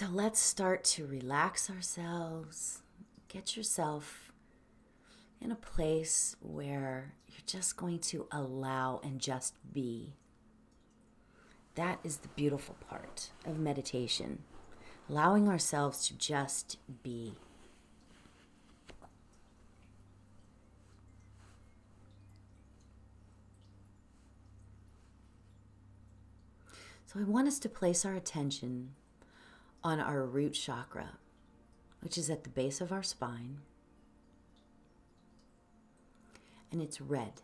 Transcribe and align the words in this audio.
So 0.00 0.06
let's 0.10 0.40
start 0.40 0.82
to 0.84 1.04
relax 1.04 1.68
ourselves. 1.68 2.80
Get 3.28 3.54
yourself 3.54 4.32
in 5.42 5.52
a 5.52 5.54
place 5.54 6.36
where 6.40 7.12
you're 7.28 7.42
just 7.44 7.76
going 7.76 7.98
to 7.98 8.26
allow 8.32 9.02
and 9.04 9.20
just 9.20 9.56
be. 9.74 10.14
That 11.74 11.98
is 12.02 12.16
the 12.16 12.28
beautiful 12.28 12.76
part 12.88 13.28
of 13.44 13.58
meditation, 13.58 14.44
allowing 15.06 15.50
ourselves 15.50 16.08
to 16.08 16.14
just 16.16 16.78
be. 17.02 17.34
So, 27.04 27.20
I 27.20 27.24
want 27.24 27.48
us 27.48 27.58
to 27.58 27.68
place 27.68 28.06
our 28.06 28.14
attention 28.14 28.94
on 29.82 30.00
our 30.00 30.24
root 30.24 30.52
chakra, 30.52 31.18
which 32.00 32.18
is 32.18 32.28
at 32.30 32.44
the 32.44 32.50
base 32.50 32.80
of 32.80 32.92
our 32.92 33.02
spine, 33.02 33.58
and 36.70 36.80
it's 36.82 37.00
red. 37.00 37.42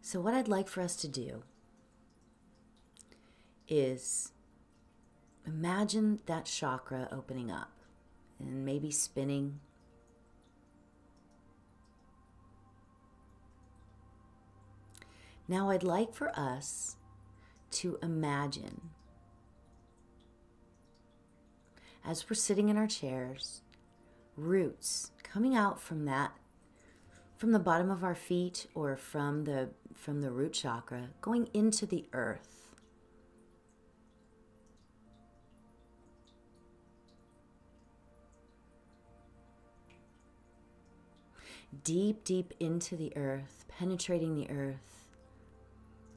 So, 0.00 0.20
what 0.20 0.34
I'd 0.34 0.48
like 0.48 0.68
for 0.68 0.82
us 0.82 0.96
to 0.96 1.08
do 1.08 1.44
is 3.68 4.32
imagine 5.46 6.20
that 6.26 6.44
chakra 6.44 7.08
opening 7.10 7.50
up 7.50 7.72
and 8.38 8.64
maybe 8.64 8.90
spinning. 8.90 9.60
Now, 15.46 15.70
I'd 15.70 15.82
like 15.82 16.14
for 16.14 16.30
us 16.38 16.96
to 17.72 17.98
imagine 18.02 18.90
as 22.04 22.28
we're 22.28 22.34
sitting 22.34 22.68
in 22.68 22.76
our 22.76 22.86
chairs, 22.86 23.62
roots 24.36 25.12
coming 25.22 25.54
out 25.54 25.80
from 25.80 26.04
that 26.04 26.32
from 27.36 27.52
the 27.52 27.58
bottom 27.58 27.90
of 27.90 28.04
our 28.04 28.14
feet 28.14 28.66
or 28.74 28.96
from 28.96 29.44
the 29.44 29.68
from 29.94 30.20
the 30.22 30.30
root 30.30 30.52
chakra 30.52 31.08
going 31.20 31.48
into 31.52 31.86
the 31.86 32.06
earth. 32.12 32.50
Deep, 41.82 42.24
deep 42.24 42.54
into 42.60 42.96
the 42.96 43.14
earth, 43.16 43.64
penetrating 43.68 44.36
the 44.36 44.48
earth, 44.48 45.10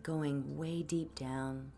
going 0.03 0.55
way 0.55 0.83
deep 0.83 1.15
down. 1.15 1.71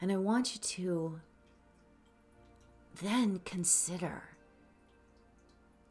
And 0.00 0.12
I 0.12 0.16
want 0.16 0.54
you 0.54 0.60
to 0.60 1.20
then 3.00 3.40
consider 3.44 4.34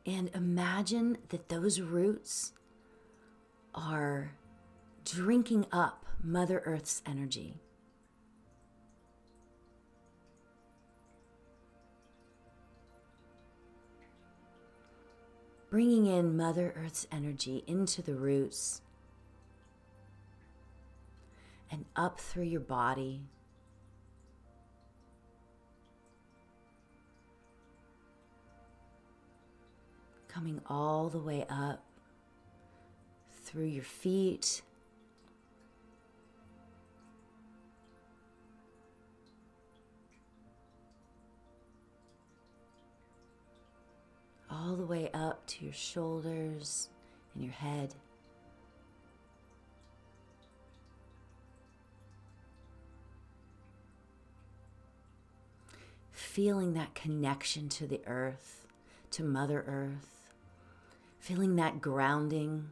and 0.05 0.29
imagine 0.33 1.17
that 1.29 1.49
those 1.49 1.79
roots 1.79 2.53
are 3.73 4.33
drinking 5.05 5.65
up 5.71 6.05
Mother 6.21 6.61
Earth's 6.65 7.01
energy. 7.05 7.55
Bringing 15.69 16.05
in 16.05 16.37
Mother 16.37 16.73
Earth's 16.77 17.07
energy 17.11 17.63
into 17.65 18.01
the 18.01 18.13
roots 18.13 18.81
and 21.71 21.85
up 21.95 22.19
through 22.19 22.43
your 22.43 22.61
body 22.61 23.21
coming 30.33 30.59
all 30.67 31.09
the 31.09 31.19
way 31.19 31.45
up 31.47 31.83
through 33.43 33.65
your 33.65 33.83
feet. 33.83 34.63
All 44.49 44.75
the 44.75 44.85
way 44.85 45.09
up 45.13 45.45
to 45.47 45.65
your 45.65 45.73
shoulders 45.73 46.89
and 47.35 47.43
your 47.43 47.53
head. 47.53 47.93
Feeling 56.11 56.73
that 56.73 56.95
connection 56.95 57.69
to 57.69 57.85
the 57.85 58.01
earth, 58.07 58.65
to 59.11 59.23
Mother 59.23 59.63
Earth 59.67 60.22
feeling 61.23 61.55
that 61.55 61.79
grounding. 61.79 62.65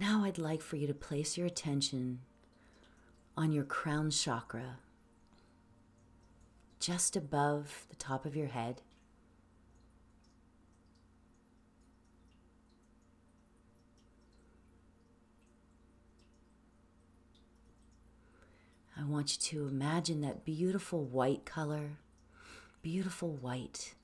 Now 0.00 0.24
I'd 0.24 0.38
like 0.38 0.62
for 0.62 0.76
you 0.76 0.86
to 0.86 0.94
place 0.94 1.36
your 1.36 1.46
attention 1.46 2.20
on 3.36 3.52
your 3.52 3.64
crown 3.64 4.10
chakra, 4.10 4.78
just 6.78 7.16
above 7.16 7.86
the 7.90 7.96
top 7.96 8.24
of 8.24 8.36
your 8.36 8.46
head. 8.46 8.82
I 18.96 19.04
want 19.04 19.34
you 19.34 19.58
to 19.58 19.68
imagine 19.68 20.20
that 20.22 20.44
beautiful 20.44 21.04
white 21.04 21.44
color, 21.44 21.98
beautiful 22.82 23.30
white. 23.32 23.94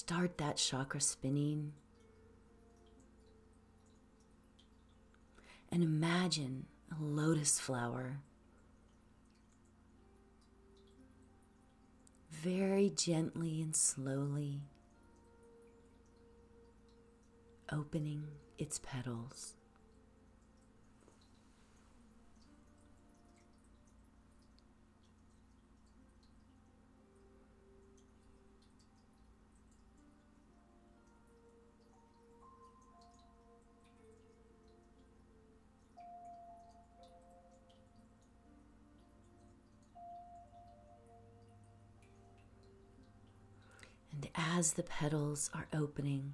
Start 0.00 0.38
that 0.38 0.56
chakra 0.56 0.98
spinning. 0.98 1.74
And 5.70 5.82
imagine 5.82 6.64
a 6.90 7.04
lotus 7.04 7.60
flower. 7.60 8.22
Very 12.30 12.88
gently 12.88 13.60
and 13.60 13.76
slowly 13.76 14.62
opening 17.70 18.24
its 18.56 18.78
petals. 18.78 19.54
As 44.56 44.72
the 44.72 44.82
petals 44.82 45.50
are 45.52 45.66
opening, 45.72 46.32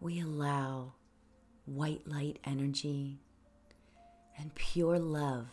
we 0.00 0.20
allow 0.20 0.92
white 1.66 2.06
light 2.06 2.38
energy 2.44 3.18
and 4.38 4.54
pure 4.54 4.98
love 4.98 5.48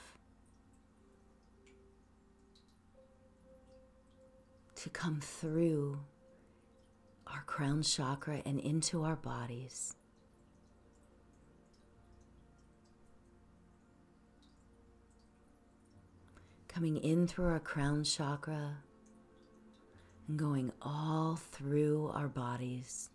to 4.75 4.89
come 4.89 5.19
through 5.19 6.00
our 7.25 7.42
crown 7.45 7.81
chakra 7.81 8.42
and 8.45 8.60
into 8.60 9.04
our 9.04 9.16
bodies. 9.16 9.95
Coming 16.77 16.97
in 16.97 17.25
through 17.25 17.47
our 17.47 17.59
crown 17.59 18.03
chakra 18.03 18.77
and 20.27 20.38
going 20.38 20.71
all 20.79 21.35
through 21.35 22.12
our 22.13 22.27
bodies. 22.27 23.09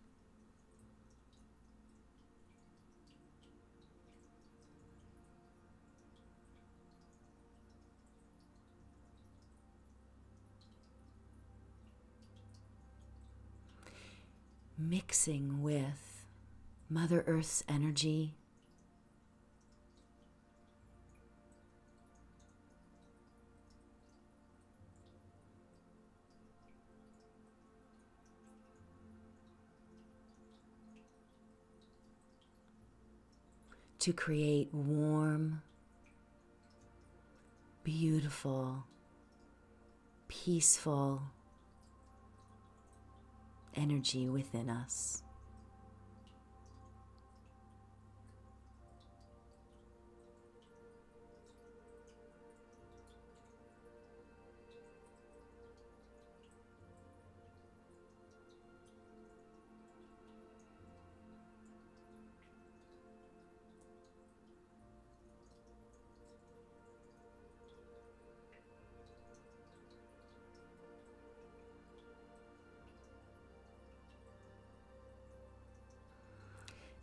Mixing 14.77 15.63
with 15.63 16.27
Mother 16.91 17.23
Earth's 17.29 17.63
energy 17.69 18.35
to 34.03 34.13
create 34.13 34.69
warm, 34.75 35.63
beautiful, 37.85 38.83
peaceful 40.27 41.23
energy 43.77 44.29
within 44.29 44.69
us. 44.69 45.23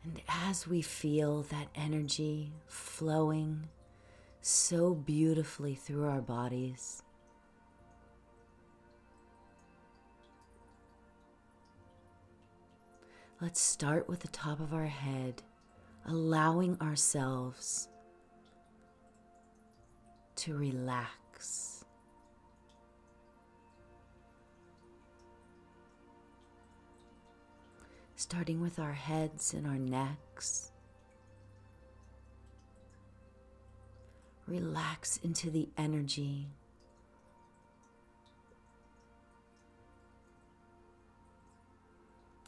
And 0.04 0.22
as 0.48 0.68
we 0.68 0.82
feel 0.82 1.44
that 1.44 1.68
energy 1.76 2.54
flowing 2.68 3.68
so 4.42 4.94
beautifully 4.94 5.76
through 5.76 6.08
our 6.08 6.22
bodies, 6.22 7.04
let's 13.42 13.60
start 13.60 14.08
with 14.08 14.22
the 14.22 14.30
top 14.30 14.60
of 14.60 14.74
our 14.74 14.88
head, 14.88 15.44
allowing 16.06 16.80
ourselves 16.82 17.90
to 20.38 20.56
relax. 20.56 21.79
Starting 28.20 28.60
with 28.60 28.80
our 28.80 28.92
heads 28.92 29.54
and 29.54 29.66
our 29.66 29.78
necks. 29.78 30.74
Relax 34.46 35.22
into 35.24 35.50
the 35.50 35.70
energy. 35.78 36.50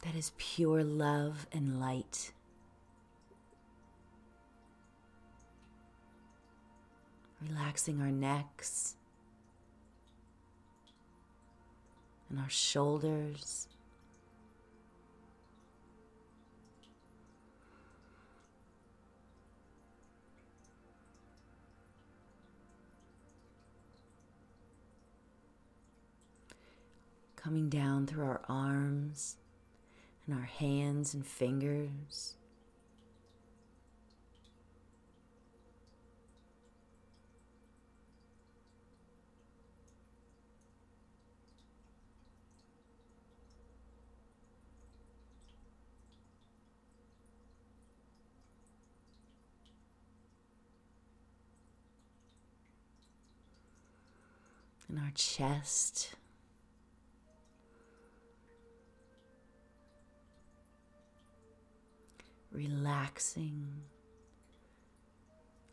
That 0.04 0.14
is 0.14 0.32
pure 0.36 0.84
love 0.84 1.46
and 1.52 1.80
light. 1.80 2.32
Relaxing 7.48 8.02
our 8.02 8.10
necks 8.10 8.96
and 12.28 12.38
our 12.38 12.50
shoulders. 12.50 13.68
Coming 27.42 27.68
down 27.68 28.06
through 28.06 28.24
our 28.24 28.42
arms 28.48 29.36
and 30.26 30.36
our 30.36 30.44
hands 30.44 31.12
and 31.14 31.26
fingers. 31.26 32.36
and 54.88 55.00
our 55.00 55.12
chest. 55.14 56.10
Relaxing, 62.52 63.66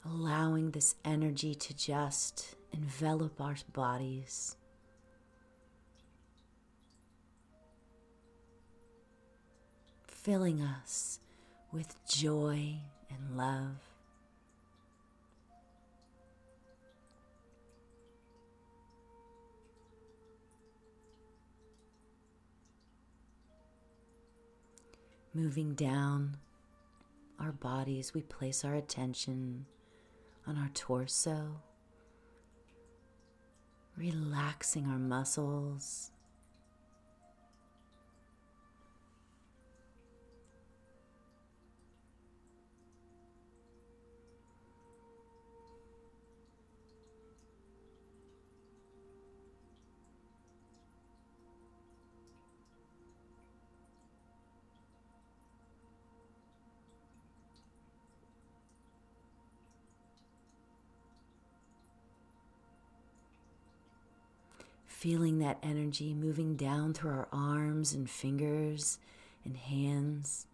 allowing 0.06 0.72
this 0.72 0.96
energy 1.04 1.54
to 1.54 1.76
just 1.76 2.56
envelop 2.74 3.40
our 3.42 3.56
bodies. 3.74 4.56
Filling 10.08 10.62
us 10.62 11.20
with 11.72 11.96
joy 12.08 12.76
and 13.10 13.38
love. 13.38 13.78
Moving 25.34 25.74
down 25.74 26.38
our 27.40 27.52
bodies, 27.52 28.14
we 28.14 28.22
place 28.22 28.66
our 28.66 28.76
attention 28.76 29.66
on 30.46 30.58
our 30.58 30.70
torso, 30.74 31.62
relaxing 33.98 34.88
our 34.88 34.98
muscles. 35.00 36.12
Feeling 65.00 65.40
that 65.40 65.58
energy 65.64 66.14
moving 66.14 66.58
down 66.58 66.94
through 66.94 67.10
our 67.10 67.30
arms 67.32 67.94
and 67.94 68.10
fingers 68.10 69.00
and 69.46 69.56
hands. 69.56 70.46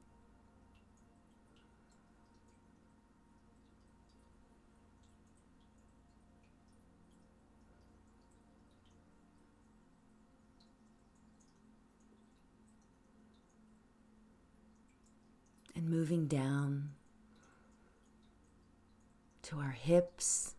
And 15.75 15.89
moving 15.89 16.27
down 16.27 16.89
to 19.41 19.57
our 19.57 19.71
hips 19.71 20.53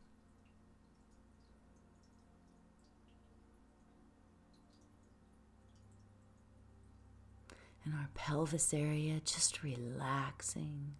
and 7.86 7.94
our 7.94 8.10
pelvis 8.14 8.74
area 8.74 9.20
just 9.24 9.62
relaxing. 9.62 10.92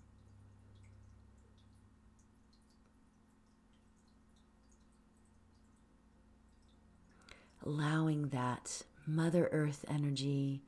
allowing 7.67 8.29
that 8.29 8.83
Mother 9.07 9.49
Earth 9.51 9.85
energy 9.89 10.63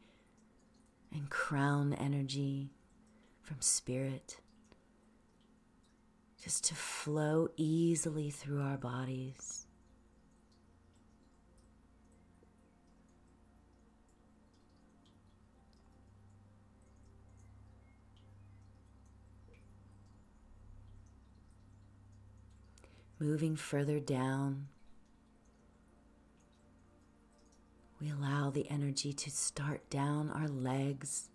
and 1.13 1.31
crown 1.31 1.95
energy 1.95 2.73
from 3.41 3.61
spirit 3.61 4.41
just 6.43 6.65
to 6.65 6.75
flow 6.75 7.49
easily 7.57 8.31
through 8.31 8.61
our 8.63 8.77
bodies. 8.77 9.68
Moving 23.21 23.57
further 23.57 23.99
down, 23.99 24.69
we 28.01 28.11
allow 28.11 28.51
the 28.51 28.71
energy 28.71 29.13
to 29.13 29.31
start 29.31 29.91
down 29.91 30.31
our 30.31 30.47
legs. 30.47 31.29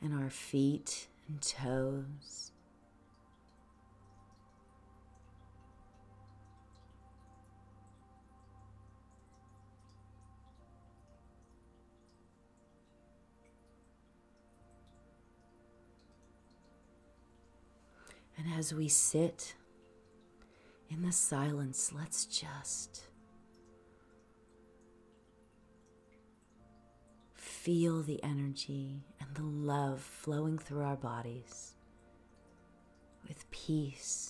And 0.00 0.14
our 0.14 0.30
feet 0.30 1.08
and 1.28 1.42
toes. 1.42 2.53
And 18.36 18.46
as 18.58 18.72
we 18.72 18.88
sit 18.88 19.54
in 20.88 21.02
the 21.02 21.12
silence, 21.12 21.92
let's 21.94 22.24
just 22.24 23.02
feel 27.64 28.02
the 28.02 28.22
energy 28.22 29.04
and 29.20 29.34
the 29.34 29.42
love 29.42 30.00
flowing 30.00 30.58
through 30.58 30.82
our 30.82 30.96
bodies 30.96 31.74
with 33.28 33.50
peace 33.50 34.23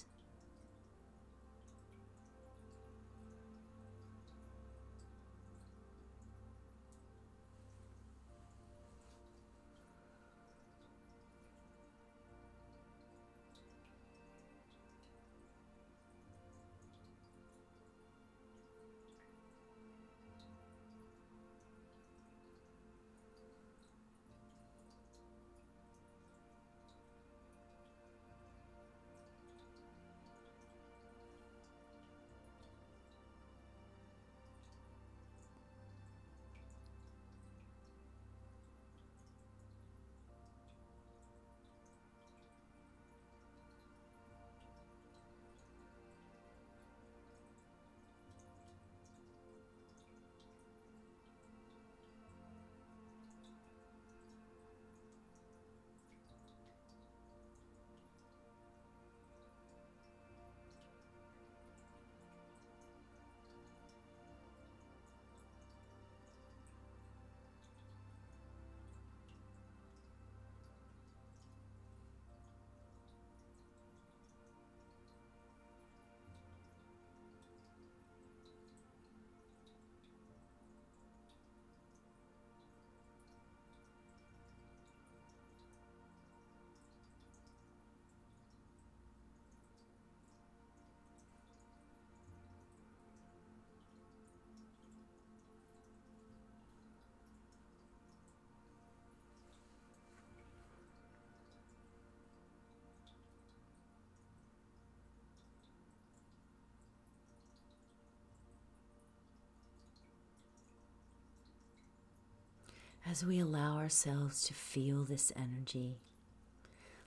As 113.15 113.25
we 113.25 113.39
allow 113.39 113.77
ourselves 113.77 114.43
to 114.47 114.55
feel 114.55 115.05
this 115.05 115.31
energy, 115.37 116.01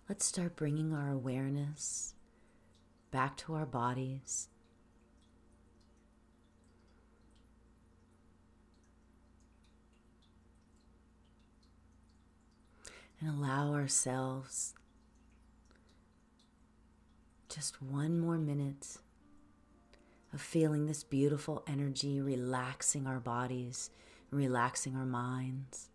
let's 0.07 0.23
start 0.23 0.55
bringing 0.55 0.93
our 0.93 1.11
awareness 1.11 2.13
back 3.11 3.35
to 3.35 3.55
our 3.55 3.65
bodies. 3.65 4.47
And 13.19 13.29
allow 13.29 13.73
ourselves 13.73 14.73
just 17.49 17.81
one 17.81 18.17
more 18.17 18.37
minute 18.37 18.99
of 20.31 20.39
feeling 20.39 20.85
this 20.85 21.03
beautiful 21.03 21.65
energy 21.67 22.21
relaxing 22.21 23.05
our 23.05 23.19
bodies 23.19 23.89
relaxing 24.31 24.95
our 24.95 25.05
minds. 25.05 25.89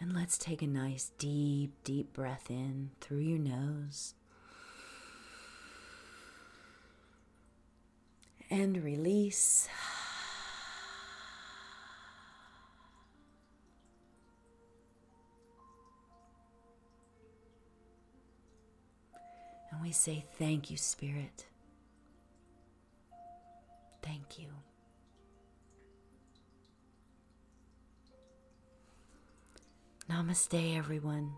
And 0.00 0.14
let's 0.14 0.38
take 0.38 0.62
a 0.62 0.66
nice 0.66 1.10
deep, 1.18 1.74
deep 1.84 2.14
breath 2.14 2.50
in 2.50 2.90
through 3.02 3.18
your 3.18 3.38
nose. 3.38 4.14
And 8.50 8.82
release. 8.82 9.68
And 19.70 19.82
we 19.82 19.92
say, 19.92 20.24
Thank 20.38 20.70
you, 20.70 20.78
Spirit. 20.78 21.44
Thank 24.02 24.38
you. 24.38 24.48
Namaste, 30.10 30.76
everyone. 30.76 31.34